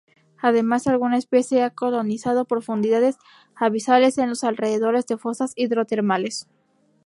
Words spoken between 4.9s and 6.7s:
de fosas hidrotermales.